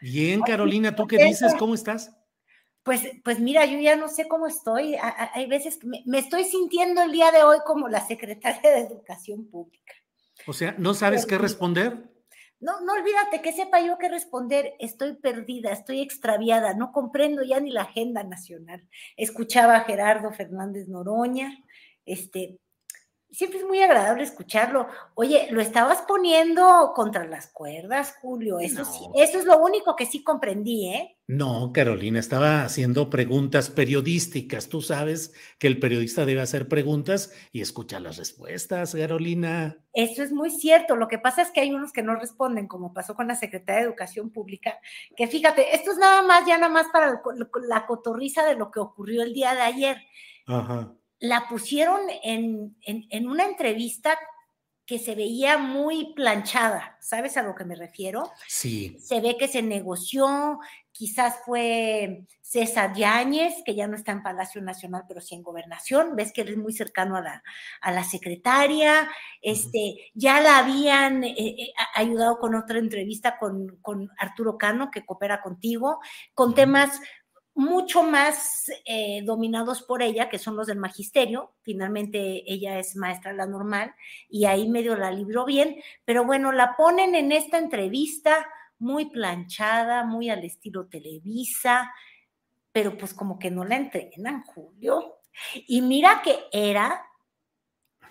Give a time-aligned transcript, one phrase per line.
[0.00, 1.54] Bien, Carolina, ¿tú qué dices?
[1.58, 2.14] ¿Cómo estás?
[2.82, 4.96] Pues, pues mira, yo ya no sé cómo estoy.
[5.34, 9.48] Hay veces que me, estoy sintiendo el día de hoy como la secretaria de Educación
[9.50, 9.92] Pública.
[10.46, 12.10] O sea, ¿no sabes qué responder?
[12.60, 14.74] No, no olvídate que sepa yo qué responder.
[14.78, 18.88] Estoy perdida, estoy extraviada, no comprendo ya ni la agenda nacional.
[19.16, 21.58] Escuchaba a Gerardo Fernández Noroña,
[22.04, 22.60] este,
[23.36, 24.88] siempre es muy agradable escucharlo.
[25.14, 28.58] Oye, lo estabas poniendo contra las cuerdas, Julio.
[28.60, 31.18] Eso sí, eso es lo único que sí comprendí, ¿eh?
[31.26, 34.70] No, Carolina, estaba haciendo preguntas periodísticas.
[34.70, 39.76] Tú sabes que el periodista debe hacer preguntas y escuchar las respuestas, Carolina.
[39.92, 40.96] Eso es muy cierto.
[40.96, 43.82] Lo que pasa es que hay unos que no responden, como pasó con la Secretaría
[43.82, 44.78] de Educación Pública,
[45.14, 47.20] que fíjate, esto es nada más, ya nada más para
[47.68, 49.98] la cotorriza de lo que ocurrió el día de ayer.
[50.46, 52.76] Ajá la pusieron en,
[53.26, 54.18] una entrevista
[54.84, 58.30] que se veía muy planchada, ¿sabes a lo que me refiero?
[58.46, 58.96] Sí.
[59.00, 60.60] Se ve que se negoció,
[60.92, 66.14] quizás fue César Yáñez, que ya no está en Palacio Nacional, pero sí en Gobernación,
[66.14, 67.42] ves que es muy cercano a la,
[67.80, 69.10] a la secretaria,
[69.42, 75.04] este, ya la habían eh, eh, ayudado con otra entrevista con, con, Arturo Cano, que
[75.04, 75.98] coopera contigo,
[76.32, 77.00] con temas
[77.56, 81.54] mucho más eh, dominados por ella, que son los del magisterio.
[81.62, 83.94] Finalmente ella es maestra la normal
[84.28, 88.46] y ahí medio la libró bien, pero bueno, la ponen en esta entrevista
[88.78, 91.90] muy planchada, muy al estilo Televisa,
[92.72, 95.20] pero pues como que no la entrenan, Julio.
[95.66, 97.06] Y mira que era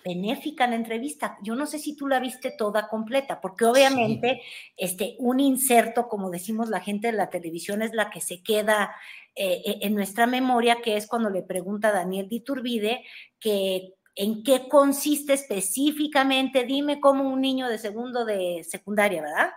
[0.04, 1.36] benéfica la entrevista.
[1.42, 4.40] Yo no sé si tú la viste toda completa, porque obviamente
[4.76, 8.94] este, un inserto, como decimos la gente de la televisión, es la que se queda
[9.38, 13.04] eh, eh, en nuestra memoria, que es cuando le pregunta a Daniel Diturbide
[13.38, 19.50] que en qué consiste específicamente, dime cómo un niño de segundo de secundaria, ¿verdad?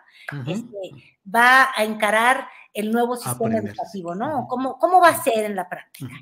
[0.46, 4.48] Este, va a encarar el nuevo sistema educativo, ¿no?
[4.50, 6.14] ¿Cómo, ¿Cómo va a ser en la práctica?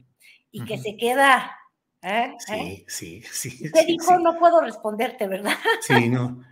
[0.51, 1.51] Y que se queda...
[2.03, 2.35] ¿eh?
[2.37, 3.71] Sí, sí, sí.
[3.71, 5.57] Te dijo, no puedo responderte, ¿verdad?
[5.81, 6.43] Sí, no.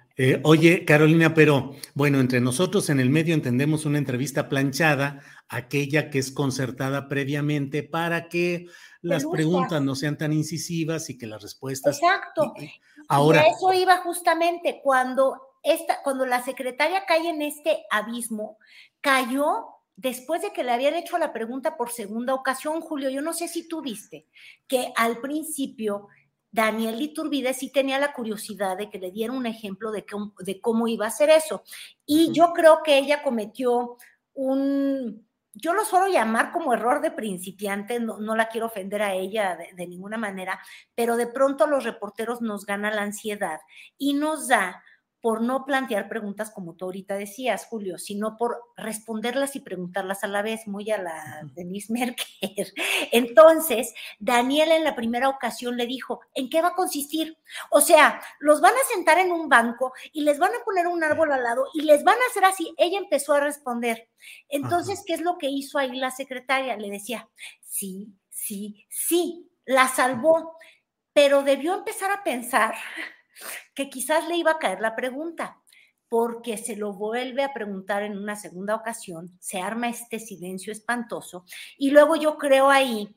[0.43, 6.19] Oye, Carolina, pero bueno, entre nosotros en el medio entendemos una entrevista planchada aquella que
[6.19, 8.67] es concertada previamente para que
[9.01, 11.99] las preguntas no sean tan incisivas y que las respuestas.
[12.01, 12.53] Exacto.
[13.07, 13.43] Ahora.
[13.43, 18.57] eso iba justamente cuando esta, cuando la secretaria cae en este abismo,
[19.01, 23.09] cayó después de que le habían hecho la pregunta por segunda ocasión, Julio.
[23.09, 24.27] Yo no sé si tú viste
[24.67, 26.07] que al principio
[26.55, 30.05] Daniel Iturbide sí tenía la curiosidad de que le diera un ejemplo de,
[30.39, 31.63] de cómo iba a hacer eso.
[32.05, 33.97] Y yo creo que ella cometió
[34.33, 39.57] un, yo lo suelo llamar como error de principiante, no, la quiero ofender a ella
[39.57, 40.57] de, de, ninguna manera,
[40.95, 43.59] pero de pronto los reporteros nos gana la ansiedad
[43.97, 44.81] y nos da
[45.25, 50.27] por no plantear preguntas como tú ahorita decías, Julio, sino por responderlas y preguntarlas a
[50.27, 52.27] la vez, muy a la Denise Merker.
[53.11, 57.39] Entonces, Daniel en la primera ocasión le dijo, ¿en qué va a consistir?
[57.71, 61.03] O sea, los van a sentar en un banco y les van a poner un
[61.03, 62.75] árbol al lado y les van a hacer así.
[62.77, 64.07] Ella empezó a responder.
[64.47, 66.77] Entonces, ¿qué es lo que hizo ahí la secretaria?
[66.77, 67.27] Le decía,
[67.61, 70.55] sí, sí, sí, la salvó,
[71.13, 72.75] pero debió empezar a pensar
[73.75, 75.61] que quizás le iba a caer la pregunta,
[76.09, 81.45] porque se lo vuelve a preguntar en una segunda ocasión, se arma este silencio espantoso
[81.77, 83.15] y luego yo creo ahí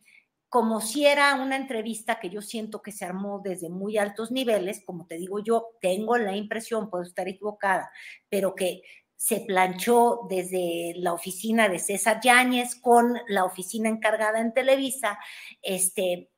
[0.48, 4.82] como si era una entrevista que yo siento que se armó desde muy altos niveles,
[4.84, 7.90] como te digo yo, tengo la impresión, puedo estar equivocada,
[8.30, 8.82] pero que
[9.14, 15.18] se planchó desde la oficina de César Yáñez con la oficina encargada en Televisa,
[15.60, 16.30] este,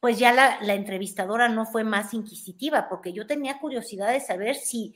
[0.00, 4.56] pues ya la, la, entrevistadora no fue más inquisitiva, porque yo tenía curiosidad de saber
[4.56, 4.94] si,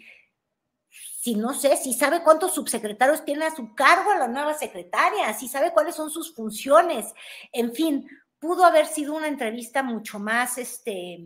[0.89, 5.49] si no sé, si sabe cuántos subsecretarios tiene a su cargo la nueva secretaria, si
[5.49, 7.13] sabe cuáles son sus funciones,
[7.53, 8.09] en fin,
[8.39, 11.25] pudo haber sido una entrevista mucho más, este,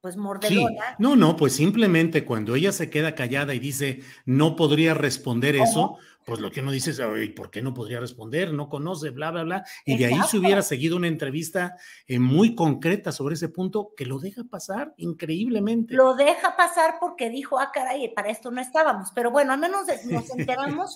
[0.00, 0.96] pues mordelona.
[0.98, 5.98] No, no, pues simplemente cuando ella se queda callada y dice, no podría responder eso,
[6.26, 7.00] pues lo que uno dice es,
[7.36, 8.52] ¿por qué no podría responder?
[8.52, 9.64] No conoce, bla, bla, bla.
[9.84, 11.76] Y de ahí se hubiera seguido una entrevista
[12.08, 15.94] eh, muy concreta sobre ese punto que lo deja pasar increíblemente.
[15.94, 19.12] Lo deja pasar porque dijo, ah, caray, para esto no estábamos.
[19.14, 20.94] Pero bueno, al menos nos enteramos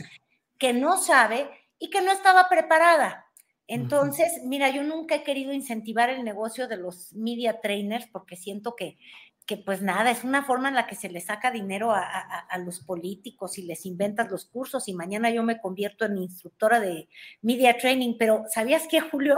[0.59, 1.49] que no sabe
[1.79, 3.27] y que no estaba preparada.
[3.69, 8.75] Entonces, mira, yo nunca he querido incentivar el negocio de los media trainers porque siento
[8.75, 8.99] que,
[9.50, 12.58] que pues nada, es una forma en la que se le saca dinero a, a,
[12.58, 17.08] los políticos y les inventas los cursos y mañana yo me convierto en instructora de
[17.43, 19.35] media training, pero ¿sabías qué, Julio?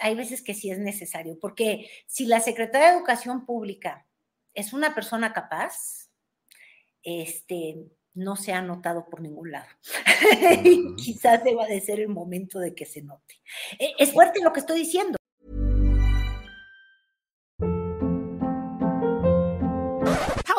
[0.00, 4.04] Hay veces que sí es necesario, porque si la Secretaría de Educación Pública
[4.52, 6.10] es una persona capaz,
[7.04, 9.68] este, no se ha notado por ningún lado.
[10.96, 13.36] Quizás deba de ser el momento de que se note.
[13.78, 15.18] E, es fuerte lo que estoy diciendo.